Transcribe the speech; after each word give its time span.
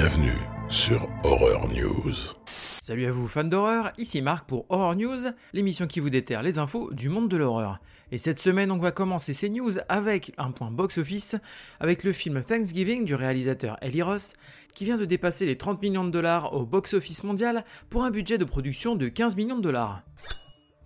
Bienvenue 0.00 0.38
sur 0.68 1.08
Horror 1.24 1.68
News. 1.70 2.14
Salut 2.46 3.06
à 3.06 3.10
vous 3.10 3.26
fans 3.26 3.42
d'horreur, 3.42 3.90
ici 3.98 4.22
Marc 4.22 4.46
pour 4.46 4.64
Horror 4.68 4.94
News, 4.94 5.32
l'émission 5.52 5.88
qui 5.88 5.98
vous 5.98 6.08
déterre 6.08 6.44
les 6.44 6.60
infos 6.60 6.92
du 6.92 7.08
monde 7.08 7.28
de 7.28 7.36
l'horreur. 7.36 7.80
Et 8.12 8.18
cette 8.18 8.38
semaine, 8.38 8.70
on 8.70 8.78
va 8.78 8.92
commencer 8.92 9.32
ces 9.32 9.50
news 9.50 9.72
avec 9.88 10.30
un 10.38 10.52
point 10.52 10.70
box-office, 10.70 11.34
avec 11.80 12.04
le 12.04 12.12
film 12.12 12.44
Thanksgiving 12.44 13.06
du 13.06 13.16
réalisateur 13.16 13.76
Eli 13.82 14.00
Ross, 14.00 14.34
qui 14.72 14.84
vient 14.84 14.98
de 14.98 15.04
dépasser 15.04 15.46
les 15.46 15.58
30 15.58 15.82
millions 15.82 16.04
de 16.04 16.12
dollars 16.12 16.54
au 16.54 16.64
box-office 16.64 17.24
mondial 17.24 17.64
pour 17.90 18.04
un 18.04 18.12
budget 18.12 18.38
de 18.38 18.44
production 18.44 18.94
de 18.94 19.08
15 19.08 19.34
millions 19.34 19.58
de 19.58 19.62
dollars. 19.62 20.04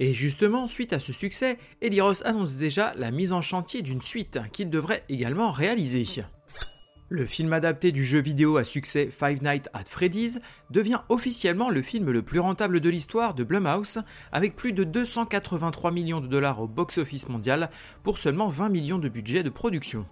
Et 0.00 0.14
justement, 0.14 0.68
suite 0.68 0.94
à 0.94 0.98
ce 0.98 1.12
succès, 1.12 1.58
Eli 1.82 2.00
Ross 2.00 2.22
annonce 2.24 2.56
déjà 2.56 2.94
la 2.96 3.10
mise 3.10 3.34
en 3.34 3.42
chantier 3.42 3.82
d'une 3.82 4.00
suite 4.00 4.40
qu'il 4.52 4.70
devrait 4.70 5.04
également 5.10 5.52
réaliser. 5.52 6.06
Le 7.12 7.26
film 7.26 7.52
adapté 7.52 7.92
du 7.92 8.06
jeu 8.06 8.20
vidéo 8.20 8.56
à 8.56 8.64
succès 8.64 9.10
Five 9.10 9.42
Nights 9.42 9.68
at 9.74 9.84
Freddy's 9.84 10.40
devient 10.70 11.00
officiellement 11.10 11.68
le 11.68 11.82
film 11.82 12.10
le 12.10 12.22
plus 12.22 12.40
rentable 12.40 12.80
de 12.80 12.88
l'histoire 12.88 13.34
de 13.34 13.44
Blumhouse, 13.44 13.98
avec 14.32 14.56
plus 14.56 14.72
de 14.72 14.82
283 14.82 15.90
millions 15.90 16.22
de 16.22 16.26
dollars 16.26 16.62
au 16.62 16.66
box-office 16.66 17.28
mondial 17.28 17.68
pour 18.02 18.16
seulement 18.16 18.48
20 18.48 18.70
millions 18.70 18.98
de 18.98 19.10
budget 19.10 19.42
de 19.42 19.50
production. 19.50 20.06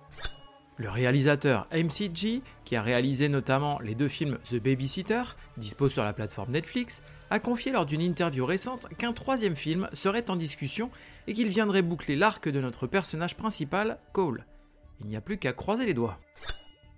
Le 0.77 0.91
réalisateur 0.91 1.67
MCG, 1.73 2.43
qui 2.67 2.77
a 2.77 2.83
réalisé 2.83 3.31
notamment 3.31 3.78
les 3.78 3.95
deux 3.95 4.09
films 4.09 4.37
The 4.51 4.56
Babysitter, 4.56 5.23
dispo 5.56 5.89
sur 5.89 6.05
la 6.05 6.12
plateforme 6.12 6.53
Netflix, 6.53 7.03
a 7.31 7.39
confié 7.39 7.73
lors 7.73 7.87
d'une 7.87 8.03
interview 8.03 8.45
récente 8.45 8.89
qu'un 8.98 9.15
troisième 9.15 9.56
film 9.56 9.89
serait 9.95 10.31
en 10.31 10.37
discussion 10.37 10.91
et 11.27 11.33
qu'il 11.33 11.48
viendrait 11.48 11.81
boucler 11.81 12.17
l'arc 12.17 12.47
de 12.47 12.61
notre 12.61 12.87
personnage 12.87 13.39
principal, 13.39 13.97
Cole. 14.12 14.45
Il 15.01 15.06
n'y 15.06 15.17
a 15.17 15.23
plus 15.23 15.39
qu'à 15.39 15.55
croiser 15.55 15.87
les 15.87 15.95
doigts. 15.95 16.19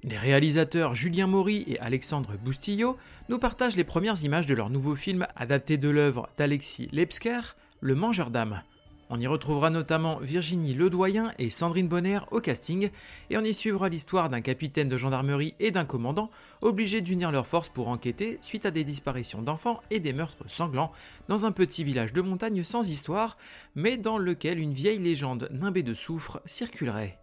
Les 0.05 0.19
réalisateurs 0.19 0.97
Julien 0.97 1.28
Maury 1.28 1.64
et 1.69 1.78
Alexandre 1.78 2.36
Boustillot 2.36 2.97
nous 3.28 3.39
partagent 3.39 3.77
les 3.77 3.84
premières 3.84 4.25
images 4.25 4.47
de 4.47 4.55
leur 4.55 4.69
nouveau 4.69 4.97
film 4.97 5.28
adapté 5.36 5.77
de 5.77 5.89
l'œuvre 5.89 6.28
d'Alexis 6.36 6.89
Lepsker, 6.91 7.41
Le 7.81 7.95
Mangeur 7.95 8.30
d'âme. 8.30 8.62
On 9.11 9.20
y 9.20 9.28
retrouvera 9.28 9.70
notamment 9.70 10.19
Virginie 10.19 10.75
Ledoyen 10.75 11.30
et 11.39 11.50
Sandrine 11.50 11.86
Bonner 11.86 12.19
au 12.33 12.41
casting, 12.41 12.91
et 13.30 13.36
on 13.36 13.45
y 13.45 13.55
suivra 13.55 13.89
l'histoire 13.89 14.28
d'un 14.28 14.41
capitaine 14.41 14.89
de 14.89 14.97
gendarmerie 14.97 15.55
et 15.61 15.70
d'un 15.70 15.84
commandant 15.84 16.30
obligés 16.62 17.00
d'unir 17.00 17.30
leurs 17.30 17.47
forces 17.47 17.69
pour 17.69 17.86
enquêter 17.86 18.41
suite 18.42 18.67
à 18.67 18.73
des 18.73 18.83
disparitions 18.83 19.42
d'enfants 19.42 19.83
et 19.91 20.00
des 20.00 20.12
meurtres 20.12 20.50
sanglants 20.50 20.91
dans 21.28 21.47
un 21.47 21.53
petit 21.53 21.84
village 21.84 22.12
de 22.12 22.23
montagne 22.23 22.64
sans 22.64 22.89
histoire, 22.89 23.36
mais 23.77 23.98
dans 23.98 24.19
lequel 24.19 24.58
une 24.58 24.75
vieille 24.75 24.98
légende 24.98 25.48
nimbée 25.53 25.84
de 25.84 25.95
soufre 25.95 26.41
circulerait. 26.45 27.22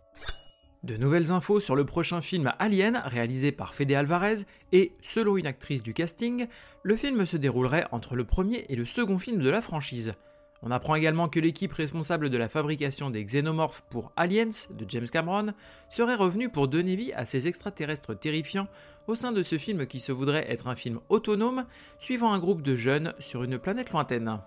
De 0.83 0.95
nouvelles 0.95 1.31
infos 1.31 1.59
sur 1.59 1.75
le 1.75 1.85
prochain 1.85 2.21
film 2.21 2.53
Alien, 2.57 3.01
réalisé 3.05 3.51
par 3.51 3.75
Fede 3.75 3.91
Alvarez, 3.91 4.45
et 4.71 4.93
selon 5.01 5.35
une 5.35 5.45
actrice 5.45 5.83
du 5.83 5.93
casting, 5.93 6.47
le 6.83 6.95
film 6.95 7.25
se 7.25 7.35
déroulerait 7.35 7.83
entre 7.91 8.15
le 8.15 8.23
premier 8.23 8.63
et 8.69 8.77
le 8.77 8.85
second 8.85 9.19
film 9.19 9.41
de 9.41 9.49
la 9.49 9.61
franchise. 9.61 10.13
On 10.61 10.71
apprend 10.71 10.95
également 10.95 11.27
que 11.27 11.39
l'équipe 11.41 11.73
responsable 11.73 12.29
de 12.29 12.37
la 12.37 12.47
fabrication 12.47 13.09
des 13.09 13.23
xénomorphes 13.25 13.83
pour 13.89 14.13
Aliens 14.15 14.67
de 14.71 14.85
James 14.87 15.09
Cameron 15.09 15.53
serait 15.89 16.15
revenue 16.15 16.49
pour 16.49 16.69
donner 16.69 16.95
vie 16.95 17.11
à 17.11 17.25
ces 17.25 17.47
extraterrestres 17.47 18.17
terrifiants 18.17 18.67
au 19.07 19.15
sein 19.15 19.33
de 19.33 19.43
ce 19.43 19.57
film 19.57 19.85
qui 19.85 19.99
se 19.99 20.13
voudrait 20.13 20.49
être 20.49 20.67
un 20.67 20.75
film 20.75 20.99
autonome 21.09 21.65
suivant 21.97 22.31
un 22.31 22.39
groupe 22.39 22.61
de 22.61 22.77
jeunes 22.77 23.13
sur 23.19 23.43
une 23.43 23.59
planète 23.59 23.91
lointaine. 23.91 24.39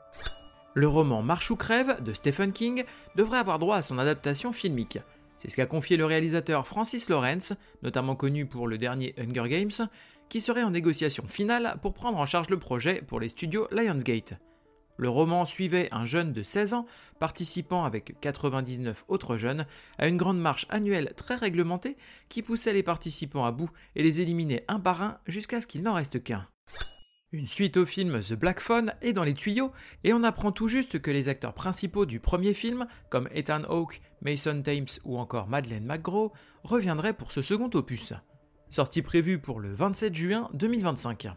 Le 0.74 0.88
roman 0.88 1.22
Marche 1.22 1.50
ou 1.50 1.56
crève 1.56 2.02
de 2.02 2.14
Stephen 2.14 2.52
King 2.52 2.84
devrait 3.16 3.38
avoir 3.38 3.58
droit 3.58 3.76
à 3.76 3.82
son 3.82 3.98
adaptation 3.98 4.52
filmique. 4.52 4.98
C'est 5.42 5.48
ce 5.48 5.56
qu'a 5.56 5.66
confié 5.66 5.96
le 5.96 6.04
réalisateur 6.04 6.68
Francis 6.68 7.08
Lawrence, 7.08 7.52
notamment 7.82 8.14
connu 8.14 8.46
pour 8.46 8.68
le 8.68 8.78
dernier 8.78 9.12
Hunger 9.18 9.48
Games, 9.48 9.88
qui 10.28 10.40
serait 10.40 10.62
en 10.62 10.70
négociation 10.70 11.26
finale 11.26 11.78
pour 11.82 11.94
prendre 11.94 12.18
en 12.18 12.26
charge 12.26 12.48
le 12.48 12.60
projet 12.60 13.02
pour 13.02 13.18
les 13.18 13.28
studios 13.28 13.66
Lionsgate. 13.72 14.34
Le 14.98 15.08
roman 15.08 15.44
suivait 15.44 15.88
un 15.90 16.06
jeune 16.06 16.32
de 16.32 16.44
16 16.44 16.74
ans 16.74 16.86
participant 17.18 17.82
avec 17.82 18.20
99 18.20 19.04
autres 19.08 19.36
jeunes 19.36 19.66
à 19.98 20.06
une 20.06 20.16
grande 20.16 20.38
marche 20.38 20.66
annuelle 20.68 21.12
très 21.16 21.34
réglementée 21.34 21.96
qui 22.28 22.42
poussait 22.42 22.72
les 22.72 22.84
participants 22.84 23.44
à 23.44 23.50
bout 23.50 23.70
et 23.96 24.04
les 24.04 24.20
éliminait 24.20 24.64
un 24.68 24.78
par 24.78 25.02
un 25.02 25.18
jusqu'à 25.26 25.60
ce 25.60 25.66
qu'il 25.66 25.82
n'en 25.82 25.94
reste 25.94 26.22
qu'un. 26.22 26.46
Une 27.34 27.46
suite 27.46 27.78
au 27.78 27.86
film 27.86 28.20
The 28.20 28.34
Black 28.34 28.60
Phone 28.60 28.92
est 29.00 29.14
dans 29.14 29.24
les 29.24 29.32
tuyaux 29.32 29.72
et 30.04 30.12
on 30.12 30.22
apprend 30.22 30.52
tout 30.52 30.68
juste 30.68 31.00
que 31.00 31.10
les 31.10 31.30
acteurs 31.30 31.54
principaux 31.54 32.04
du 32.04 32.20
premier 32.20 32.52
film, 32.52 32.86
comme 33.08 33.26
Ethan 33.34 33.62
Hawke, 33.70 34.02
Mason 34.20 34.60
Thames 34.60 35.00
ou 35.04 35.16
encore 35.16 35.48
Madeleine 35.48 35.86
McGraw, 35.86 36.34
reviendraient 36.62 37.14
pour 37.14 37.32
ce 37.32 37.40
second 37.40 37.70
opus. 37.72 38.12
Sortie 38.68 39.00
prévue 39.00 39.38
pour 39.38 39.60
le 39.60 39.72
27 39.72 40.14
juin 40.14 40.50
2025. 40.52 41.28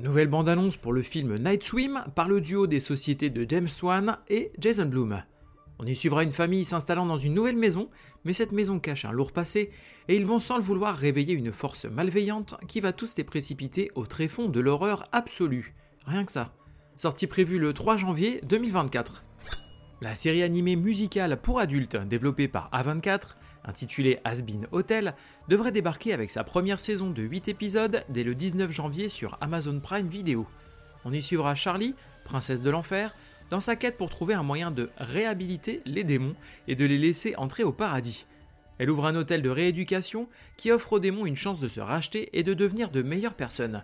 Nouvelle 0.00 0.28
bande-annonce 0.28 0.76
pour 0.76 0.92
le 0.92 1.02
film 1.02 1.38
Night 1.38 1.62
Swim 1.62 2.02
par 2.16 2.28
le 2.28 2.40
duo 2.40 2.66
des 2.66 2.80
sociétés 2.80 3.30
de 3.30 3.46
James 3.48 3.68
Wan 3.82 4.18
et 4.28 4.50
Jason 4.58 4.86
Blum. 4.86 5.22
On 5.78 5.86
y 5.86 5.94
suivra 5.94 6.22
une 6.22 6.30
famille 6.30 6.64
s'installant 6.64 7.06
dans 7.06 7.18
une 7.18 7.34
nouvelle 7.34 7.56
maison, 7.56 7.90
mais 8.24 8.32
cette 8.32 8.52
maison 8.52 8.80
cache 8.80 9.04
un 9.04 9.12
lourd 9.12 9.32
passé, 9.32 9.70
et 10.08 10.16
ils 10.16 10.26
vont 10.26 10.38
sans 10.38 10.56
le 10.56 10.62
vouloir 10.62 10.96
réveiller 10.96 11.34
une 11.34 11.52
force 11.52 11.84
malveillante 11.84 12.54
qui 12.66 12.80
va 12.80 12.92
tous 12.92 13.16
les 13.16 13.24
précipiter 13.24 13.90
au 13.94 14.06
tréfonds 14.06 14.48
de 14.48 14.60
l'horreur 14.60 15.08
absolue. 15.12 15.74
Rien 16.06 16.24
que 16.24 16.32
ça. 16.32 16.52
Sortie 16.96 17.26
prévue 17.26 17.58
le 17.58 17.74
3 17.74 17.98
janvier 17.98 18.40
2024. 18.44 19.22
La 20.00 20.14
série 20.14 20.42
animée 20.42 20.76
musicale 20.76 21.40
pour 21.40 21.60
adultes 21.60 21.96
développée 21.96 22.48
par 22.48 22.70
A24, 22.70 23.36
intitulée 23.64 24.18
Asbin 24.24 24.62
Hotel, 24.72 25.14
devrait 25.48 25.72
débarquer 25.72 26.14
avec 26.14 26.30
sa 26.30 26.44
première 26.44 26.78
saison 26.78 27.10
de 27.10 27.22
8 27.22 27.48
épisodes 27.48 28.04
dès 28.08 28.22
le 28.22 28.34
19 28.34 28.70
janvier 28.70 29.08
sur 29.08 29.36
Amazon 29.40 29.78
Prime 29.80 30.08
Video. 30.08 30.46
On 31.04 31.12
y 31.12 31.22
suivra 31.22 31.54
Charlie, 31.54 31.94
princesse 32.24 32.62
de 32.62 32.70
l'enfer, 32.70 33.14
dans 33.50 33.60
sa 33.60 33.76
quête 33.76 33.96
pour 33.96 34.10
trouver 34.10 34.34
un 34.34 34.42
moyen 34.42 34.70
de 34.70 34.90
réhabiliter 34.98 35.82
les 35.84 36.04
démons 36.04 36.34
et 36.68 36.74
de 36.74 36.84
les 36.84 36.98
laisser 36.98 37.34
entrer 37.36 37.64
au 37.64 37.72
paradis. 37.72 38.26
Elle 38.78 38.90
ouvre 38.90 39.06
un 39.06 39.16
hôtel 39.16 39.42
de 39.42 39.50
rééducation 39.50 40.28
qui 40.56 40.70
offre 40.70 40.94
aux 40.94 40.98
démons 40.98 41.26
une 41.26 41.36
chance 41.36 41.60
de 41.60 41.68
se 41.68 41.80
racheter 41.80 42.28
et 42.32 42.42
de 42.42 42.54
devenir 42.54 42.90
de 42.90 43.02
meilleures 43.02 43.34
personnes. 43.34 43.82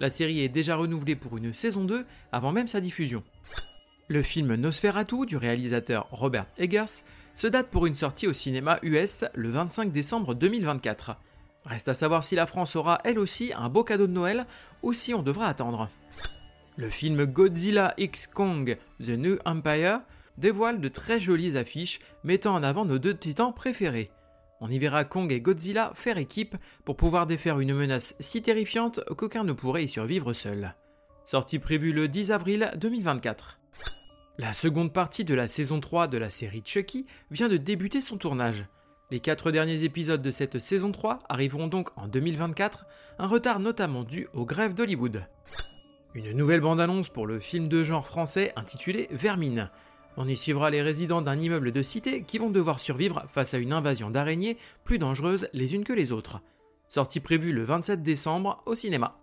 La 0.00 0.10
série 0.10 0.40
est 0.40 0.48
déjà 0.48 0.76
renouvelée 0.76 1.16
pour 1.16 1.36
une 1.36 1.54
saison 1.54 1.84
2 1.84 2.04
avant 2.32 2.52
même 2.52 2.68
sa 2.68 2.80
diffusion. 2.80 3.22
Le 4.08 4.22
film 4.22 4.54
Nosferatu 4.54 5.24
du 5.24 5.36
réalisateur 5.36 6.08
Robert 6.10 6.46
Eggers 6.58 7.04
se 7.34 7.46
date 7.46 7.68
pour 7.68 7.86
une 7.86 7.94
sortie 7.94 8.26
au 8.26 8.32
cinéma 8.32 8.78
US 8.82 9.24
le 9.34 9.48
25 9.50 9.92
décembre 9.92 10.34
2024. 10.34 11.16
Reste 11.64 11.88
à 11.88 11.94
savoir 11.94 12.22
si 12.22 12.34
la 12.34 12.46
France 12.46 12.76
aura 12.76 13.00
elle 13.04 13.18
aussi 13.18 13.52
un 13.56 13.70
beau 13.70 13.82
cadeau 13.82 14.06
de 14.06 14.12
Noël 14.12 14.44
ou 14.82 14.92
si 14.92 15.14
on 15.14 15.22
devra 15.22 15.46
attendre. 15.46 15.88
Le 16.76 16.90
film 16.90 17.24
Godzilla 17.24 17.94
X 17.98 18.26
Kong 18.26 18.76
The 19.00 19.10
New 19.10 19.38
Empire 19.44 20.00
dévoile 20.38 20.80
de 20.80 20.88
très 20.88 21.20
jolies 21.20 21.56
affiches 21.56 22.00
mettant 22.24 22.52
en 22.52 22.64
avant 22.64 22.84
nos 22.84 22.98
deux 22.98 23.16
titans 23.16 23.54
préférés. 23.54 24.10
On 24.60 24.68
y 24.68 24.80
verra 24.80 25.04
Kong 25.04 25.30
et 25.30 25.40
Godzilla 25.40 25.92
faire 25.94 26.18
équipe 26.18 26.56
pour 26.84 26.96
pouvoir 26.96 27.28
défaire 27.28 27.60
une 27.60 27.74
menace 27.74 28.16
si 28.18 28.42
terrifiante 28.42 29.00
qu'aucun 29.16 29.44
ne 29.44 29.52
pourrait 29.52 29.84
y 29.84 29.88
survivre 29.88 30.32
seul. 30.32 30.74
Sortie 31.26 31.60
prévue 31.60 31.92
le 31.92 32.08
10 32.08 32.32
avril 32.32 32.72
2024. 32.76 33.60
La 34.38 34.52
seconde 34.52 34.92
partie 34.92 35.24
de 35.24 35.34
la 35.34 35.46
saison 35.46 35.78
3 35.78 36.08
de 36.08 36.18
la 36.18 36.28
série 36.28 36.62
Chucky 36.64 37.06
vient 37.30 37.48
de 37.48 37.56
débuter 37.56 38.00
son 38.00 38.16
tournage. 38.16 38.66
Les 39.12 39.20
quatre 39.20 39.52
derniers 39.52 39.84
épisodes 39.84 40.22
de 40.22 40.30
cette 40.32 40.58
saison 40.58 40.90
3 40.90 41.20
arriveront 41.28 41.68
donc 41.68 41.90
en 41.96 42.08
2024, 42.08 42.84
un 43.20 43.28
retard 43.28 43.60
notamment 43.60 44.02
dû 44.02 44.26
aux 44.32 44.44
grèves 44.44 44.74
d'Hollywood. 44.74 45.24
Une 46.16 46.30
nouvelle 46.30 46.60
bande-annonce 46.60 47.08
pour 47.08 47.26
le 47.26 47.40
film 47.40 47.66
de 47.66 47.82
genre 47.82 48.06
français 48.06 48.52
intitulé 48.54 49.08
Vermine. 49.10 49.68
On 50.16 50.28
y 50.28 50.36
suivra 50.36 50.70
les 50.70 50.80
résidents 50.80 51.22
d'un 51.22 51.40
immeuble 51.40 51.72
de 51.72 51.82
cité 51.82 52.22
qui 52.22 52.38
vont 52.38 52.50
devoir 52.50 52.78
survivre 52.78 53.24
face 53.28 53.52
à 53.52 53.58
une 53.58 53.72
invasion 53.72 54.10
d'araignées 54.10 54.56
plus 54.84 55.00
dangereuses 55.00 55.48
les 55.52 55.74
unes 55.74 55.82
que 55.82 55.92
les 55.92 56.12
autres. 56.12 56.40
Sortie 56.88 57.18
prévue 57.18 57.52
le 57.52 57.64
27 57.64 58.00
décembre 58.00 58.62
au 58.64 58.76
cinéma. 58.76 59.18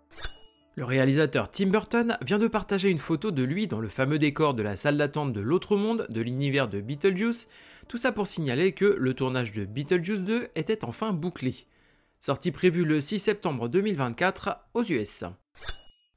Le 0.75 0.83
réalisateur 0.83 1.49
Tim 1.49 1.67
Burton 1.67 2.17
vient 2.25 2.39
de 2.39 2.49
partager 2.49 2.89
une 2.89 2.97
photo 2.97 3.31
de 3.31 3.43
lui 3.43 3.67
dans 3.67 3.79
le 3.79 3.87
fameux 3.87 4.19
décor 4.19 4.53
de 4.53 4.63
la 4.63 4.75
salle 4.75 4.97
d'attente 4.97 5.31
de 5.31 5.39
l'autre 5.39 5.77
monde 5.77 6.07
de 6.09 6.19
l'univers 6.19 6.67
de 6.67 6.81
Beetlejuice, 6.81 7.47
tout 7.87 7.97
ça 7.97 8.11
pour 8.11 8.27
signaler 8.27 8.73
que 8.73 8.97
le 8.99 9.13
tournage 9.13 9.53
de 9.53 9.63
Beetlejuice 9.63 10.23
2 10.23 10.49
était 10.55 10.83
enfin 10.83 11.13
bouclé. 11.13 11.55
Sortie 12.19 12.51
prévue 12.51 12.83
le 12.83 12.99
6 12.99 13.19
septembre 13.19 13.69
2024 13.69 14.57
aux 14.73 14.83
US. 14.83 15.23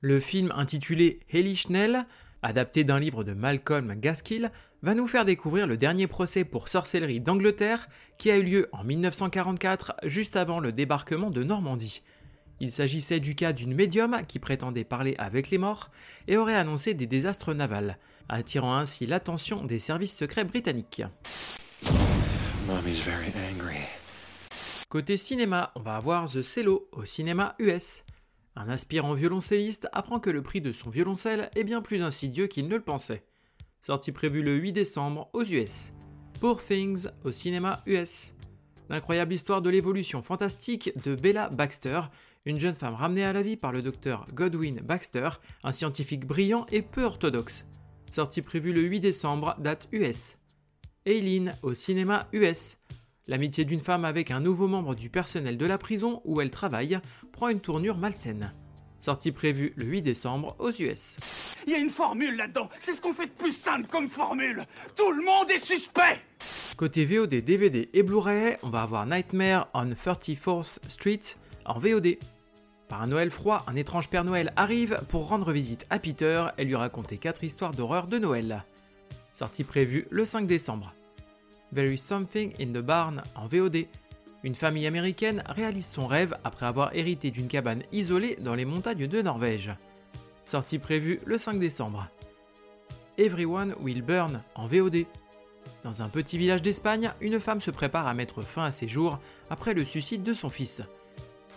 Le 0.05 0.21
film 0.21 0.53
intitulé 0.55 1.21
Haley 1.33 1.55
Schnell, 1.55 2.05
adapté 2.43 2.85
d'un 2.85 2.99
livre 2.99 3.25
de 3.25 3.33
Malcolm 3.33 3.95
Gaskill, 3.95 4.51
va 4.83 4.95
nous 4.95 5.09
faire 5.09 5.25
découvrir 5.25 5.67
le 5.67 5.79
dernier 5.79 6.07
procès 6.07 6.45
pour 6.45 6.69
sorcellerie 6.69 7.21
d'Angleterre 7.21 7.89
qui 8.19 8.31
a 8.31 8.37
eu 8.37 8.43
lieu 8.43 8.69
en 8.73 8.85
1944, 8.85 9.95
juste 10.03 10.37
avant 10.37 10.61
le 10.61 10.73
débarquement 10.73 11.31
de 11.31 11.43
Normandie. 11.43 12.03
Il 12.61 12.71
s'agissait 12.71 13.19
du 13.19 13.35
cas 13.35 13.55
d'une 13.55 13.73
médium 13.73 14.19
qui 14.29 14.39
prétendait 14.39 14.85
parler 14.85 15.15
avec 15.17 15.49
les 15.49 15.57
morts 15.57 15.91
et 16.29 16.37
aurait 16.37 16.55
annoncé 16.55 16.93
des 16.93 17.07
désastres 17.07 17.55
navals, 17.55 17.97
attirant 18.29 18.77
ainsi 18.77 19.07
l'attention 19.07 19.65
des 19.65 19.79
services 19.79 20.19
secrets 20.19 20.45
britanniques. 20.45 21.03
Côté 24.91 25.17
cinéma, 25.17 25.73
on 25.77 25.81
va 25.81 25.97
avoir 25.97 26.29
The 26.29 26.43
Cello 26.43 26.91
au 26.93 27.07
cinéma 27.07 27.55
US. 27.59 28.05
Un 28.57 28.69
aspirant 28.69 29.15
violoncelliste 29.15 29.89
apprend 29.93 30.21
que 30.21 30.31
le 30.31 30.43
prix 30.43 30.61
de 30.61 30.73
son 30.73 30.91
violoncelle 30.91 31.51
est 31.57 31.65
bien 31.65 31.83
plus 31.83 32.03
insidieux 32.03 32.47
qu'il 32.47 32.69
ne 32.69 32.77
le 32.77 32.83
pensait. 32.83 33.25
Sortie 33.83 34.13
prévue 34.13 34.43
le 34.43 34.57
8 34.57 34.73
décembre 34.73 35.29
aux 35.33 35.45
US. 35.45 35.93
Poor 36.41 36.63
Things 36.63 37.09
au 37.25 37.33
cinéma 37.33 37.83
US. 37.87 38.33
L'incroyable 38.89 39.33
histoire 39.33 39.61
de 39.61 39.71
l'évolution 39.71 40.23
fantastique 40.23 40.93
de 41.05 41.15
Bella 41.15 41.49
Baxter, 41.49 42.03
une 42.45 42.61
jeune 42.61 42.75
femme 42.75 42.95
ramenée 42.95 43.25
à 43.25 43.33
la 43.33 43.43
vie 43.43 43.57
par 43.57 43.73
le 43.73 43.83
docteur 43.83 44.27
Godwin 44.33 44.81
Baxter, 44.81 45.31
un 45.65 45.73
scientifique 45.73 46.27
brillant 46.27 46.67
et 46.71 46.83
peu 46.83 47.03
orthodoxe. 47.03 47.67
Sortie 48.11 48.43
prévue 48.43 48.73
le 48.73 48.83
8 48.83 49.01
décembre, 49.01 49.57
date 49.59 49.89
US. 49.91 50.37
Aileen 51.07 51.57
au 51.63 51.75
cinéma 51.75 52.29
US. 52.33 52.77
L'amitié 53.27 53.65
d'une 53.65 53.81
femme 53.81 54.05
avec 54.05 54.31
un 54.31 54.41
nouveau 54.41 54.69
membre 54.69 54.95
du 54.95 55.09
personnel 55.09 55.57
de 55.57 55.65
la 55.65 55.79
prison 55.79 56.21
où 56.25 56.43
elle 56.43 56.51
travaille 56.51 56.99
prend 57.33 57.49
une 57.49 57.61
tournure 57.61 57.97
malsaine. 57.97 58.53
Sortie 59.01 59.33
prévue 59.33 59.73
le 59.77 59.87
8 59.87 60.03
décembre 60.03 60.57
aux 60.59 60.71
US. 60.71 61.17
Il 61.67 61.73
y 61.73 61.75
a 61.75 61.79
une 61.79 61.91
formule 61.91 62.37
là-dedans. 62.37 62.69
C'est 62.81 62.93
ce 62.93 63.01
qu'on 63.01 63.15
fait 63.15 63.27
de 63.27 63.33
plus 63.33 63.53
simple 63.53 63.87
comme 63.87 64.09
formule. 64.09 64.67
Tout 64.95 65.11
le 65.11 65.25
monde 65.25 65.51
est 65.51 65.59
suspect. 65.59 66.21
Côté 66.77 67.05
VOD, 67.05 67.35
DVD 67.37 67.89
et 67.95 68.03
Blu-ray, 68.03 68.59
on 68.63 68.69
va 68.69 68.83
avoir 68.83 69.07
Nightmare 69.07 69.69
on 69.73 69.87
34th 69.87 70.79
Street 70.89 71.21
en 71.65 71.79
VOD. 71.79 72.19
Par 72.89 73.01
un 73.01 73.07
Noël 73.07 73.31
froid, 73.31 73.65
un 73.67 73.77
étrange 73.77 74.11
Père 74.11 74.25
Noël 74.25 74.53
arrive 74.57 75.01
pour 75.09 75.29
rendre 75.29 75.51
visite 75.51 75.87
à 75.89 75.99
Peter 75.99 76.45
et 76.59 76.65
lui 76.65 76.77
raconter 76.77 77.17
quatre 77.17 77.45
histoires 77.45 77.73
d'horreur 77.73 78.07
de 78.07 78.19
Noël. 78.19 78.65
Sortie 79.33 79.65
prévue 79.65 80.07
le 80.11 80.27
5 80.27 80.47
décembre. 80.47 80.95
There 81.75 81.93
is 81.93 81.99
something 81.99 82.53
in 82.61 82.73
the 82.73 82.83
barn 82.83 83.23
en 83.35 83.49
VOD. 83.49 83.87
Une 84.45 84.55
famille 84.55 84.87
américaine 84.87 85.43
réalise 85.49 85.87
son 85.87 86.07
rêve 86.07 86.37
après 86.45 86.67
avoir 86.67 86.95
hérité 86.95 87.33
d'une 87.33 87.49
cabane 87.49 87.83
isolée 87.91 88.37
dans 88.41 88.55
les 88.55 88.65
montagnes 88.65 89.09
de 89.09 89.23
Norvège. 89.23 89.73
Sortie 90.45 90.79
prévue 90.79 91.19
le 91.25 91.37
5 91.37 91.59
décembre. 91.59 92.07
Everyone 93.19 93.75
Will 93.81 94.03
Burn 94.03 94.43
en 94.55 94.69
VOD. 94.69 95.07
Dans 95.83 96.03
un 96.03 96.09
petit 96.09 96.39
village 96.39 96.63
d'Espagne, 96.63 97.11
une 97.21 97.41
femme 97.41 97.61
se 97.61 97.73
prépare 97.73 98.07
à 98.07 98.15
mettre 98.15 98.43
fin 98.43 98.67
à 98.67 98.71
ses 98.71 98.87
jours 98.87 99.19
après 99.51 99.75
le 99.75 99.85
suicide 99.85 100.23
de 100.23 100.35
son 100.35 100.51
fils. 100.51 100.83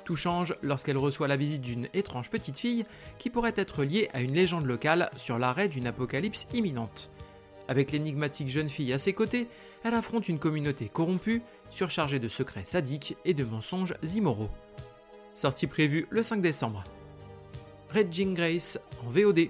Tout 0.04 0.16
change 0.16 0.56
lorsqu'elle 0.64 0.98
reçoit 0.98 1.28
la 1.28 1.38
visite 1.38 1.62
d'une 1.62 1.90
étrange 1.94 2.32
petite 2.32 2.58
fille 2.58 2.86
qui 3.20 3.30
pourrait 3.30 3.54
être 3.56 3.84
liée 3.84 4.10
à 4.14 4.22
une 4.22 4.34
légende 4.34 4.66
locale 4.66 5.12
sur 5.16 5.38
l'arrêt 5.38 5.68
d'une 5.68 5.86
apocalypse 5.86 6.48
imminente. 6.54 7.12
Avec 7.68 7.92
l'énigmatique 7.92 8.50
jeune 8.50 8.70
fille 8.70 8.94
à 8.94 8.98
ses 8.98 9.14
côtés, 9.14 9.48
elle 9.84 9.94
affronte 9.94 10.30
une 10.30 10.40
communauté 10.40 10.90
corrompue, 10.90 11.42
surchargée 11.72 12.20
de 12.20 12.28
secrets 12.28 12.64
sadiques 12.64 13.18
et 13.26 13.34
de 13.34 13.44
mensonges 13.44 13.96
immoraux. 14.16 14.50
Sortie 15.36 15.68
prévue 15.68 16.08
le 16.10 16.24
5 16.24 16.42
décembre. 16.42 16.84
Jean 18.12 18.34
Grace 18.34 18.80
en 19.06 19.10
VOD. 19.10 19.50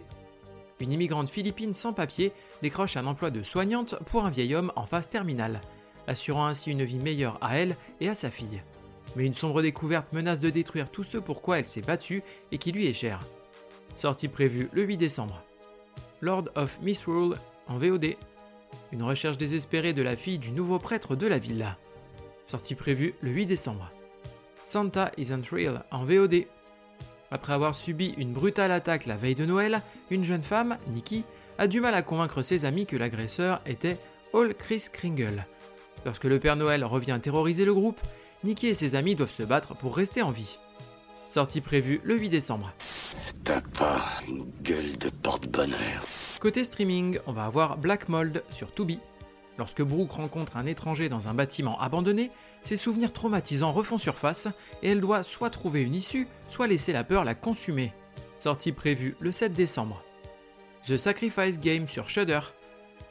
Une 0.79 0.91
immigrante 0.91 1.29
philippine 1.29 1.73
sans 1.73 1.93
papier 1.93 2.31
décroche 2.61 2.97
un 2.97 3.07
emploi 3.07 3.31
de 3.31 3.43
soignante 3.43 3.95
pour 4.05 4.25
un 4.25 4.29
vieil 4.29 4.55
homme 4.55 4.71
en 4.75 4.85
phase 4.85 5.09
terminale, 5.09 5.59
assurant 6.07 6.45
ainsi 6.45 6.71
une 6.71 6.83
vie 6.83 6.99
meilleure 6.99 7.37
à 7.41 7.57
elle 7.57 7.75
et 7.99 8.09
à 8.09 8.15
sa 8.15 8.29
fille. 8.29 8.61
Mais 9.15 9.25
une 9.25 9.33
sombre 9.33 9.61
découverte 9.61 10.13
menace 10.13 10.39
de 10.39 10.49
détruire 10.49 10.89
tout 10.89 11.03
ce 11.03 11.17
pour 11.17 11.41
quoi 11.41 11.59
elle 11.59 11.67
s'est 11.67 11.81
battue 11.81 12.21
et 12.51 12.57
qui 12.57 12.71
lui 12.71 12.85
est 12.85 12.93
cher. 12.93 13.19
Sortie 13.95 14.27
prévue 14.27 14.69
le 14.73 14.83
8 14.83 14.97
décembre. 14.97 15.41
Lord 16.21 16.45
of 16.55 16.79
Misrule 16.81 17.35
en 17.69 17.77
VOD. 17.77 18.15
Une 18.91 19.03
recherche 19.03 19.37
désespérée 19.37 19.93
de 19.93 20.01
la 20.01 20.15
fille 20.15 20.39
du 20.39 20.51
nouveau 20.51 20.79
prêtre 20.79 21.15
de 21.15 21.27
la 21.27 21.37
villa. 21.37 21.77
Sortie 22.45 22.75
prévue 22.75 23.13
le 23.21 23.31
8 23.31 23.45
décembre. 23.45 23.89
Santa 24.63 25.11
Isn't 25.17 25.49
Real 25.51 25.83
en 25.91 26.05
VOD. 26.05 26.45
Après 27.31 27.53
avoir 27.53 27.75
subi 27.75 28.13
une 28.17 28.33
brutale 28.33 28.71
attaque 28.71 29.05
la 29.05 29.15
veille 29.15 29.35
de 29.35 29.45
Noël, 29.45 29.81
une 30.11 30.23
jeune 30.23 30.43
femme, 30.43 30.77
Nikki, 30.87 31.25
a 31.57 31.67
du 31.67 31.81
mal 31.81 31.93
à 31.93 32.01
convaincre 32.01 32.41
ses 32.41 32.65
amis 32.65 32.85
que 32.85 32.95
l'agresseur 32.95 33.61
était 33.65 33.97
All 34.33 34.53
Chris 34.53 34.87
Kringle. 34.91 35.45
Lorsque 36.05 36.25
le 36.25 36.39
Père 36.39 36.55
Noël 36.55 36.85
revient 36.85 37.19
terroriser 37.21 37.65
le 37.65 37.73
groupe, 37.73 37.99
Nikki 38.43 38.67
et 38.67 38.73
ses 38.73 38.95
amis 38.95 39.15
doivent 39.15 39.31
se 39.31 39.43
battre 39.43 39.75
pour 39.75 39.95
rester 39.95 40.21
en 40.21 40.31
vie. 40.31 40.57
Sortie 41.29 41.61
prévue 41.61 41.99
le 42.03 42.17
8 42.17 42.29
décembre. 42.29 42.71
T'as 43.43 43.61
pas 43.61 44.05
une 44.27 44.45
gueule 44.61 44.97
de 44.97 45.09
porte-bonheur. 45.09 46.03
Côté 46.39 46.63
streaming, 46.63 47.17
on 47.25 47.31
va 47.31 47.45
avoir 47.45 47.77
Black 47.77 48.09
Mold 48.09 48.43
sur 48.51 48.71
Tubi. 48.71 48.99
Lorsque 49.57 49.81
Brooke 49.81 50.11
rencontre 50.11 50.55
un 50.55 50.67
étranger 50.67 51.09
dans 51.09 51.27
un 51.27 51.33
bâtiment 51.33 51.81
abandonné, 51.81 52.29
ses 52.61 52.77
souvenirs 52.77 53.11
traumatisants 53.11 53.71
refont 53.71 53.97
surface 53.97 54.47
et 54.83 54.91
elle 54.91 55.01
doit 55.01 55.23
soit 55.23 55.49
trouver 55.49 55.81
une 55.81 55.95
issue, 55.95 56.27
soit 56.47 56.67
laisser 56.67 56.93
la 56.93 57.03
peur 57.03 57.23
la 57.23 57.33
consumer. 57.33 57.91
Sortie 58.35 58.71
prévue 58.71 59.15
le 59.19 59.31
7 59.31 59.51
décembre. 59.51 60.03
The 60.85 60.97
Sacrifice 60.97 61.59
Game 61.59 61.87
sur 61.87 62.07
Shudder. 62.07 62.41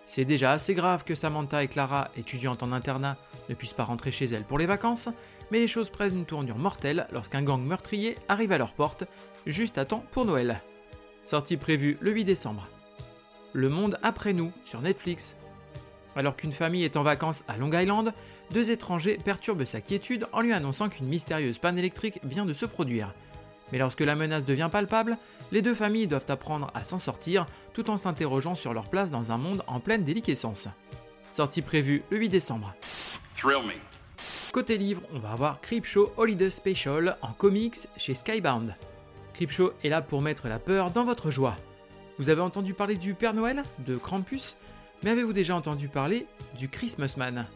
C'est 0.07 0.25
déjà 0.25 0.53
assez 0.53 0.75
grave 0.75 1.03
que 1.03 1.17
Samantha 1.17 1.65
et 1.65 1.69
Clara, 1.69 2.13
étudiantes 2.17 2.63
en 2.63 2.71
internat, 2.71 3.17
ne 3.49 3.55
puissent 3.55 3.73
pas 3.73 3.85
rentrer 3.85 4.13
chez 4.13 4.27
elles 4.27 4.45
pour 4.45 4.59
les 4.59 4.67
vacances, 4.67 5.09
mais 5.51 5.59
les 5.59 5.69
choses 5.69 5.91
prennent 5.91 6.17
une 6.17 6.27
tournure 6.27 6.59
mortelle 6.59 7.09
lorsqu'un 7.11 7.43
gang 7.43 7.61
meurtrier 7.61 8.17
arrive 8.29 8.53
à 8.53 8.59
leur 8.59 8.73
porte, 8.73 9.03
juste 9.47 9.79
à 9.79 9.85
temps 9.85 10.05
pour 10.13 10.25
Noël. 10.25 10.63
Sortie 11.25 11.57
prévue 11.57 11.99
le 12.01 12.13
8 12.13 12.25
décembre. 12.25 12.69
Le 13.57 13.71
monde 13.71 13.99
après 14.03 14.35
nous 14.35 14.53
sur 14.67 14.83
Netflix. 14.83 15.35
Alors 16.15 16.37
qu'une 16.37 16.53
famille 16.53 16.85
est 16.85 16.99
en 16.99 17.03
vacances 17.03 17.43
à 17.49 17.57
Long 17.57 17.73
Island, 17.73 18.13
deux 18.51 18.71
étrangers 18.71 19.17
perturbent 19.17 19.65
sa 19.65 19.81
quiétude 19.81 20.27
en 20.35 20.43
lui 20.43 20.53
annonçant 20.53 20.91
qu'une 20.91 21.07
mystérieuse 21.07 21.57
panne 21.57 21.79
électrique 21.79 22.21
vient 22.23 22.45
de 22.45 22.53
se 22.53 22.67
produire. 22.67 23.15
Mais 23.73 23.79
lorsque 23.79 24.03
la 24.03 24.15
menace 24.15 24.45
devient 24.45 24.69
palpable, 24.71 25.17
les 25.53 25.63
deux 25.63 25.75
familles 25.75 26.07
doivent 26.07 26.27
apprendre 26.29 26.71
à 26.75 26.85
s'en 26.85 26.99
sortir 26.99 27.47
tout 27.73 27.89
en 27.89 27.97
s'interrogeant 27.97 28.55
sur 28.55 28.75
leur 28.75 28.91
place 28.91 29.11
dans 29.11 29.33
un 29.33 29.39
monde 29.39 29.63
en 29.69 29.81
pleine 29.81 30.05
déliquescence. 30.05 30.69
Sortie 31.31 31.63
prévue 31.63 32.03
le 32.11 32.19
8 32.19 32.29
décembre. 32.29 32.75
Côté 34.53 34.77
livre, 34.77 35.01
on 35.15 35.19
va 35.19 35.33
avoir 35.33 35.63
Creepshow 35.63 36.13
Holiday 36.19 36.51
Special 36.51 37.17
en 37.23 37.33
comics 37.33 37.89
chez 37.97 38.13
Skybound. 38.13 38.75
Creepshow 39.33 39.73
est 39.83 39.89
là 39.89 40.03
pour 40.03 40.21
mettre 40.21 40.47
la 40.47 40.59
peur 40.59 40.91
dans 40.91 41.05
votre 41.05 41.31
joie. 41.31 41.57
Vous 42.19 42.31
avez 42.31 42.41
entendu 42.41 42.73
parler 42.73 42.97
du 42.97 43.15
Père 43.15 43.35
Noël, 43.35 43.63
de 43.81 43.97
Krampus, 43.99 44.57
mais 45.03 45.11
avez-vous 45.11 45.35
déjà 45.35 45.55
entendu 45.55 45.89
parler 45.89 46.27
du 46.57 46.69
Christmas 46.69 47.15
Man 47.19 47.47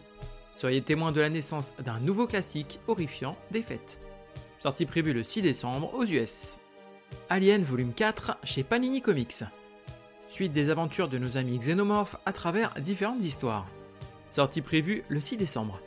Soyez 0.55 0.83
témoin 0.83 1.12
de 1.12 1.21
la 1.23 1.31
naissance 1.31 1.73
d'un 1.83 1.99
nouveau 2.00 2.26
classique 2.26 2.79
horrifiant 2.87 3.35
des 3.50 3.62
fêtes. 3.62 4.07
Sortie 4.59 4.85
prévue 4.85 5.14
le 5.14 5.25
6 5.25 5.40
décembre 5.40 5.95
aux 5.95 6.05
US. 6.05 6.59
Alien 7.31 7.62
Volume 7.62 7.95
4 7.95 8.37
chez 8.45 8.62
Panini 8.62 9.00
Comics. 9.00 9.45
Suite 10.29 10.52
des 10.52 10.69
aventures 10.69 11.09
de 11.09 11.17
nos 11.17 11.38
amis 11.38 11.59
xénomorphes 11.59 12.17
à 12.26 12.35
travers 12.35 12.75
différentes 12.75 13.25
histoires. 13.25 13.67
Sortie 14.29 14.61
prévue 14.61 15.02
le 15.09 15.23
6 15.23 15.38
décembre. 15.38 15.81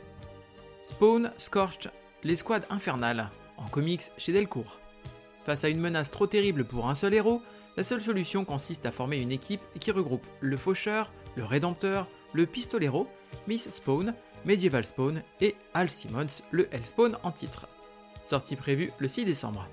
Spawn 0.82 1.30
Scorched, 1.38 1.92
l'escouade 2.24 2.66
infernale, 2.70 3.30
en 3.56 3.68
comics 3.68 4.10
chez 4.18 4.32
Delcourt. 4.32 4.80
Face 5.44 5.62
à 5.62 5.68
une 5.68 5.80
menace 5.80 6.10
trop 6.10 6.26
terrible 6.26 6.64
pour 6.64 6.88
un 6.88 6.96
seul 6.96 7.14
héros, 7.14 7.40
la 7.76 7.82
seule 7.82 8.00
solution 8.00 8.44
consiste 8.44 8.86
à 8.86 8.92
former 8.92 9.20
une 9.20 9.32
équipe 9.32 9.62
qui 9.80 9.90
regroupe 9.90 10.26
le 10.40 10.56
faucheur, 10.56 11.12
le 11.36 11.44
rédempteur, 11.44 12.06
le 12.32 12.46
pistolero, 12.46 13.08
Miss 13.48 13.70
Spawn, 13.70 14.14
Medieval 14.44 14.84
Spawn 14.84 15.22
et 15.40 15.56
Al 15.72 15.90
Simmons, 15.90 16.42
le 16.50 16.68
Hellspawn 16.72 17.16
en 17.22 17.32
titre. 17.32 17.66
Sortie 18.24 18.56
prévue 18.56 18.90
le 18.98 19.08
6 19.08 19.24
décembre. 19.24 19.68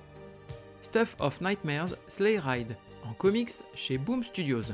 Stuff 0.82 1.16
of 1.20 1.42
Nightmares 1.42 1.96
Sleigh 2.08 2.40
Ride, 2.40 2.76
en 3.04 3.14
comics 3.14 3.52
chez 3.76 3.98
Boom 3.98 4.24
Studios. 4.24 4.74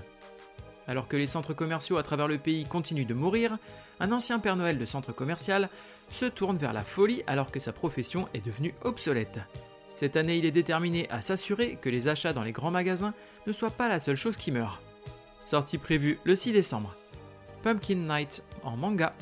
Alors 0.87 1.07
que 1.07 1.17
les 1.17 1.27
centres 1.27 1.53
commerciaux 1.53 1.97
à 1.97 2.03
travers 2.03 2.27
le 2.27 2.37
pays 2.37 2.65
continuent 2.65 3.05
de 3.05 3.13
mourir, 3.13 3.57
un 3.99 4.11
ancien 4.11 4.39
Père 4.39 4.55
Noël 4.55 4.77
de 4.77 4.85
centre 4.85 5.11
commercial 5.11 5.69
se 6.09 6.25
tourne 6.25 6.57
vers 6.57 6.73
la 6.73 6.83
folie 6.83 7.23
alors 7.27 7.51
que 7.51 7.59
sa 7.59 7.73
profession 7.73 8.29
est 8.33 8.45
devenue 8.45 8.73
obsolète. 8.83 9.39
Cette 9.97 10.15
année, 10.15 10.37
il 10.37 10.45
est 10.45 10.51
déterminé 10.51 11.09
à 11.09 11.23
s'assurer 11.23 11.79
que 11.81 11.89
les 11.89 12.07
achats 12.07 12.31
dans 12.31 12.43
les 12.43 12.51
grands 12.51 12.69
magasins 12.69 13.15
ne 13.47 13.51
soient 13.51 13.71
pas 13.71 13.89
la 13.89 13.99
seule 13.99 14.15
chose 14.15 14.37
qui 14.37 14.51
meurt. 14.51 14.79
Sortie 15.47 15.79
prévue 15.79 16.19
le 16.23 16.35
6 16.35 16.53
décembre. 16.53 16.93
Pumpkin 17.63 17.95
Night 17.95 18.43
en 18.61 18.77
manga. 18.77 19.15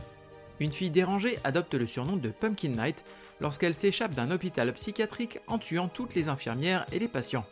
Une 0.59 0.73
fille 0.73 0.89
dérangée 0.89 1.39
adopte 1.45 1.75
le 1.75 1.87
surnom 1.87 2.17
de 2.17 2.27
Pumpkin 2.27 2.71
Night 2.75 3.05
lorsqu'elle 3.39 3.73
s'échappe 3.73 4.15
d'un 4.15 4.31
hôpital 4.31 4.73
psychiatrique 4.73 5.39
en 5.47 5.59
tuant 5.59 5.87
toutes 5.87 6.13
les 6.13 6.27
infirmières 6.27 6.85
et 6.91 6.99
les 6.99 7.07
patients. 7.07 7.45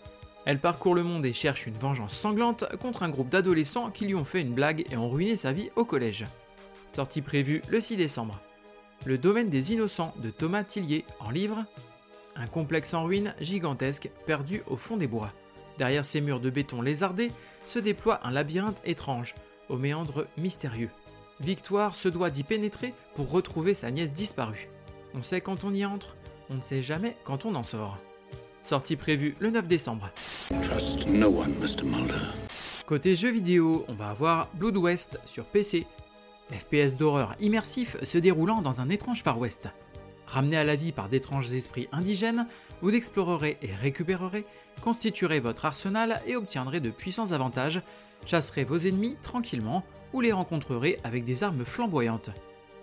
Elle 0.45 0.59
parcourt 0.59 0.93
le 0.93 1.03
monde 1.03 1.25
et 1.25 1.31
cherche 1.31 1.65
une 1.65 1.77
vengeance 1.77 2.13
sanglante 2.13 2.65
contre 2.81 3.03
un 3.03 3.09
groupe 3.09 3.29
d'adolescents 3.29 3.89
qui 3.89 4.05
lui 4.05 4.15
ont 4.15 4.25
fait 4.25 4.41
une 4.41 4.53
blague 4.53 4.85
et 4.91 4.97
ont 4.97 5.09
ruiné 5.09 5.37
sa 5.37 5.53
vie 5.53 5.69
au 5.77 5.85
collège. 5.85 6.25
Sortie 6.91 7.21
prévue 7.21 7.61
le 7.69 7.79
6 7.79 7.95
décembre. 7.95 8.41
Le 9.05 9.17
domaine 9.17 9.49
des 9.49 9.71
innocents 9.71 10.13
de 10.21 10.29
Thomas 10.29 10.65
Tillier 10.65 11.05
en 11.21 11.29
livre. 11.29 11.63
Un 12.35 12.47
complexe 12.47 12.93
en 12.93 13.03
ruine 13.03 13.33
gigantesque 13.39 14.09
perdu 14.25 14.63
au 14.67 14.77
fond 14.77 14.97
des 14.97 15.07
bois. 15.07 15.31
Derrière 15.77 16.05
ces 16.05 16.21
murs 16.21 16.39
de 16.39 16.49
béton 16.49 16.81
lézardés 16.81 17.31
se 17.67 17.79
déploie 17.79 18.19
un 18.23 18.31
labyrinthe 18.31 18.81
étrange, 18.85 19.33
aux 19.69 19.77
méandres 19.77 20.25
mystérieux. 20.37 20.89
Victoire 21.39 21.95
se 21.95 22.09
doit 22.09 22.29
d'y 22.29 22.43
pénétrer 22.43 22.93
pour 23.15 23.29
retrouver 23.31 23.73
sa 23.73 23.91
nièce 23.91 24.11
disparue. 24.11 24.69
On 25.13 25.23
sait 25.23 25.41
quand 25.41 25.63
on 25.63 25.73
y 25.73 25.85
entre, 25.85 26.15
on 26.49 26.55
ne 26.55 26.61
sait 26.61 26.81
jamais 26.81 27.15
quand 27.23 27.45
on 27.45 27.55
en 27.55 27.63
sort. 27.63 27.97
sortie 28.61 28.95
prévue 28.95 29.35
le 29.39 29.49
9 29.49 29.67
décembre. 29.67 30.09
Trust 30.47 31.07
no 31.07 31.27
one, 31.27 31.55
Mr. 31.59 31.83
Mulder. 31.83 32.13
Côté 32.85 33.15
jeux 33.15 33.31
vidéo, 33.31 33.85
on 33.87 33.93
va 33.93 34.09
avoir 34.09 34.49
Blood 34.55 34.77
West 34.77 35.19
sur 35.25 35.45
PC. 35.45 35.85
FPS 36.51 36.95
d'horreur 36.95 37.35
immersif 37.39 37.97
se 38.03 38.17
déroulant 38.17 38.61
dans 38.61 38.81
un 38.81 38.89
étrange 38.89 39.23
Far 39.23 39.39
West. 39.39 39.69
Ramené 40.27 40.57
à 40.57 40.63
la 40.63 40.75
vie 40.75 40.91
par 40.91 41.09
d'étranges 41.09 41.53
esprits 41.53 41.89
indigènes, 41.91 42.47
vous 42.81 42.89
l'explorerez 42.89 43.57
et 43.61 43.73
récupérerez, 43.73 44.45
constituerez 44.81 45.39
votre 45.39 45.65
arsenal 45.65 46.21
et 46.25 46.35
obtiendrez 46.35 46.79
de 46.79 46.89
puissants 46.89 47.31
avantages, 47.31 47.81
chasserez 48.25 48.63
vos 48.63 48.77
ennemis 48.77 49.15
tranquillement 49.21 49.83
ou 50.13 50.21
les 50.21 50.31
rencontrerez 50.31 50.97
avec 51.03 51.25
des 51.25 51.43
armes 51.43 51.65
flamboyantes. 51.65 52.31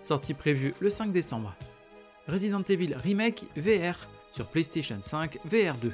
Sortie 0.03 0.33
prévue 0.33 0.73
le 0.79 0.89
5 0.89 1.11
décembre. 1.11 1.55
Resident 2.27 2.63
Evil 2.63 2.95
Remake 2.95 3.45
VR 3.57 4.07
sur 4.31 4.45
PlayStation 4.47 4.97
5 5.01 5.39
VR2. 5.49 5.91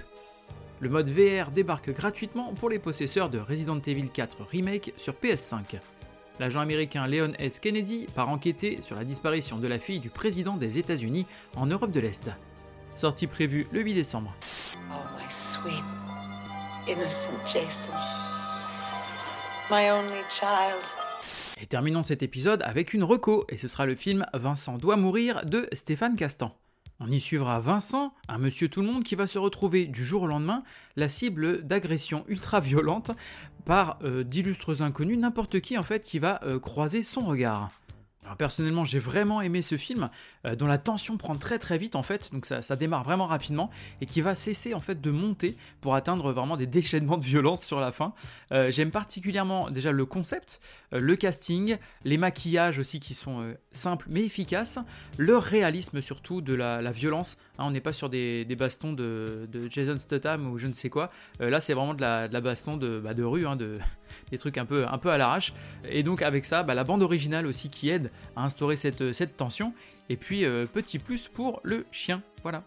Le 0.80 0.90
mode 0.90 1.10
VR 1.10 1.50
débarque 1.52 1.92
gratuitement 1.92 2.54
pour 2.54 2.70
les 2.70 2.80
possesseurs 2.80 3.30
de 3.30 3.40
Resident 3.40 3.80
Evil 3.80 4.10
4 4.10 4.44
Remake 4.44 4.94
sur 4.98 5.14
PS5. 5.14 5.80
L'agent 6.40 6.60
américain 6.60 7.08
Leon 7.08 7.34
S. 7.40 7.60
Kennedy 7.60 8.06
part 8.16 8.30
enquêter 8.30 8.82
sur 8.84 8.96
la 8.96 9.04
disparition 9.04 9.58
de 9.58 9.68
la 9.68 9.80
fille 9.80 10.00
du 10.00 10.10
président 10.10 10.56
des 10.56 10.78
États-Unis 10.78 11.26
en 11.56 11.66
Europe 11.66 11.92
de 11.92 12.00
l'Est. 12.00 12.32
Sortie 12.96 13.28
prévue 13.28 13.68
le 13.72 13.82
8 13.82 13.96
décembre. 13.96 14.36
Oh, 14.92 15.00
my 15.18 15.30
sweet, 15.30 15.84
innocent 16.88 17.32
Jason. 17.46 17.92
My 19.72 19.90
only 19.90 20.22
child. 20.30 20.82
Et 21.60 21.66
terminons 21.66 22.04
cet 22.04 22.22
épisode 22.22 22.62
avec 22.64 22.94
une 22.94 23.04
reco, 23.04 23.46
et 23.50 23.58
ce 23.58 23.68
sera 23.68 23.88
le 23.88 23.96
film 23.96 24.24
Vincent 24.34 24.78
doit 24.78 24.96
mourir 24.96 25.44
de 25.46 25.68
Stéphane 25.74 26.16
Castan. 26.16 26.56
On 27.00 27.12
y 27.12 27.20
suivra 27.20 27.60
Vincent, 27.60 28.12
un 28.28 28.40
monsieur 28.40 28.70
tout 28.70 28.82
le 28.82 28.88
monde 28.88 29.04
qui 29.04 29.14
va 29.14 29.28
se 29.28 29.38
retrouver 29.38 29.86
du 29.86 30.04
jour 30.04 30.24
au 30.24 30.28
lendemain 30.28 30.64
la 30.96 31.10
cible 31.10 31.62
d'agressions 31.62 32.26
ultra 32.28 32.60
violentes 32.60 33.12
par 33.66 34.00
euh, 34.04 34.24
d'illustres 34.24 34.82
inconnus, 34.82 35.20
n'importe 35.20 35.60
qui 35.60 35.78
en 35.78 35.84
fait 35.84 36.02
qui 36.02 36.18
va 36.18 36.40
euh, 36.44 36.60
croiser 36.60 37.04
son 37.04 37.22
regard. 37.22 37.70
Personnellement, 38.36 38.86
j'ai 38.86 39.00
vraiment 39.00 39.42
aimé 39.42 39.62
ce 39.62 39.78
film, 39.78 40.10
euh, 40.46 40.56
dont 40.56 40.68
la 40.68 40.78
tension 40.78 41.18
prend 41.18 41.36
très 41.36 41.60
très 41.60 41.78
vite 41.78 41.96
en 41.96 42.04
fait, 42.04 42.32
donc 42.34 42.46
ça, 42.46 42.62
ça, 42.62 42.76
démarre 42.76 43.04
vraiment 43.04 43.28
rapidement 43.28 43.70
et 44.02 44.06
qui 44.06 44.22
va 44.22 44.36
cesser 44.36 44.74
en 44.74 44.80
fait 44.80 45.02
de 45.02 45.12
monter 45.12 45.56
pour 45.82 45.96
atteindre 45.96 46.32
vraiment 46.32 46.58
des 46.58 46.66
déchaînements 46.66 47.18
de 47.18 47.24
violence 47.24 47.64
sur 47.64 47.80
la 47.80 47.92
fin. 47.92 48.14
Euh, 48.52 48.72
J'aime 48.72 48.92
particulièrement 48.92 49.70
déjà 49.70 49.92
le 49.92 50.06
concept, 50.06 50.62
euh, 50.94 51.00
le 51.00 51.16
casting, 51.16 51.78
les 52.04 52.18
maquillages 52.18 52.80
aussi 52.80 53.00
qui 53.00 53.14
sont 53.14 53.42
simples 53.72 54.08
mais 54.10 54.24
efficaces, 54.24 54.80
le 55.18 55.38
réalisme 55.38 56.02
surtout 56.02 56.42
de 56.42 56.54
la, 56.54 56.92
violence. 56.92 57.38
Hein, 57.58 57.66
on 57.68 57.72
n'est 57.72 57.82
pas 57.82 57.94
sur 57.94 58.10
des, 58.10 58.46
des 58.46 58.56
bastons 58.56 58.94
de, 58.94 59.48
de, 59.52 59.70
Jason 59.70 60.00
Statham 60.00 60.50
ou 60.50 60.58
je 60.58 60.68
ne 60.68 60.74
sais 60.74 60.90
quoi. 60.90 61.12
Là, 61.40 61.60
c'est 61.60 61.74
vraiment 61.74 61.94
de 61.94 62.02
la, 62.02 62.28
de 62.28 62.34
la, 62.34 62.42
baston 62.42 62.78
de, 62.78 63.00
bah, 63.00 63.14
de 63.14 63.24
rue, 63.24 63.46
hein, 63.46 63.56
de, 63.56 63.76
des 64.32 64.38
trucs 64.38 64.58
un 64.58 64.66
peu, 64.66 64.86
un 64.88 64.98
peu 64.98 65.12
à 65.12 65.18
l'arrache. 65.18 65.54
Et 65.90 66.04
donc 66.04 66.22
avec 66.22 66.46
ça, 66.46 66.64
bah, 66.64 66.74
la 66.74 66.84
bande 66.84 67.04
originale 67.04 67.46
aussi 67.46 67.70
qui 67.70 67.90
aide 67.90 68.12
à 68.36 68.44
instaurer 68.44 68.76
cette, 68.76 69.38
tension. 69.38 69.74
Et 70.10 70.18
puis, 70.18 70.46
euh, 70.46 70.66
petit 70.66 71.00
plus 71.00 71.28
pour 71.28 71.60
le 71.64 71.86
chien. 71.92 72.22
Voilà. 72.44 72.64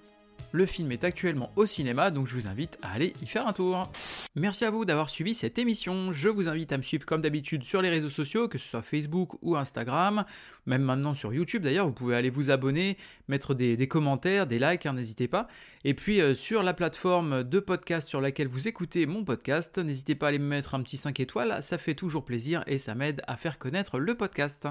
Le 0.53 0.67
film 0.67 0.91
est 0.91 1.05
actuellement 1.05 1.53
au 1.55 1.65
cinéma, 1.65 2.11
donc 2.11 2.27
je 2.27 2.35
vous 2.35 2.49
invite 2.49 2.77
à 2.83 2.91
aller 2.91 3.13
y 3.23 3.27
faire 3.27 3.47
un 3.47 3.53
tour. 3.53 3.89
Merci 4.35 4.65
à 4.65 4.71
vous 4.71 4.85
d'avoir 4.85 5.09
suivi 5.09 5.33
cette 5.33 5.59
émission. 5.59 6.13
Je 6.13 6.29
vous 6.29 6.49
invite 6.49 6.73
à 6.73 6.77
me 6.77 6.83
suivre 6.83 7.07
comme 7.07 7.21
d'habitude 7.21 7.63
sur 7.63 7.81
les 7.81 7.89
réseaux 7.89 8.11
sociaux, 8.11 8.49
que 8.49 8.59
ce 8.59 8.69
soit 8.69 8.83
Facebook 8.83 9.35
ou 9.43 9.57
Instagram, 9.57 10.25
même 10.67 10.83
maintenant 10.83 11.15
sur 11.15 11.33
YouTube 11.33 11.63
d'ailleurs, 11.63 11.87
vous 11.87 11.93
pouvez 11.93 12.17
aller 12.17 12.31
vous 12.31 12.51
abonner, 12.51 12.97
mettre 13.29 13.55
des, 13.55 13.87
commentaires, 13.87 14.49
des 14.49 14.59
likes, 14.59 14.87
hein, 14.87 14.95
n'hésitez 14.95 15.29
pas. 15.29 15.47
Et 15.85 15.95
puis 15.95 16.21
euh, 16.21 16.35
sur 16.35 16.65
la 16.65 16.75
plateforme 16.75 17.45
de 17.45 17.61
podcast 17.61 18.09
sur 18.09 18.21
laquelle 18.21 18.49
vous 18.49 18.67
écoutez 18.67 19.07
mon 19.07 19.23
podcast, 19.23 19.79
n'hésitez 19.79 20.17
pas 20.17 20.27
à 20.27 20.29
aller 20.31 20.41
me 20.41 20.49
mettre 20.49 20.75
un 20.75 20.83
petit 20.83 20.97
5 20.97 21.21
étoiles, 21.21 21.63
ça 21.63 21.79
fait 21.79 21.95
toujours 21.95 22.25
plaisir 22.25 22.65
et 22.67 22.79
ça 22.79 22.97
m'aide 22.97 23.23
à 23.29 23.37
faire 23.37 23.59
connaître 23.61 24.01
le 24.01 24.17
podcast. 24.17 24.67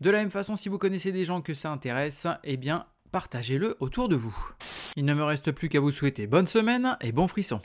De 0.00 0.10
la 0.10 0.18
même 0.18 0.30
façon, 0.30 0.56
si 0.56 0.68
vous 0.68 0.78
connaissez 0.78 1.12
des 1.12 1.24
gens 1.24 1.40
que 1.40 1.54
ça 1.54 1.70
intéresse, 1.70 2.26
eh 2.42 2.56
bien 2.56 2.86
partagez-le 3.10 3.76
autour 3.80 4.08
de 4.08 4.16
vous. 4.16 4.36
Il 4.96 5.04
ne 5.04 5.14
me 5.14 5.24
reste 5.24 5.52
plus 5.52 5.68
qu'à 5.68 5.80
vous 5.80 5.92
souhaiter 5.92 6.26
bonne 6.26 6.46
semaine 6.46 6.96
et 7.00 7.12
bon 7.12 7.28
frisson. 7.28 7.60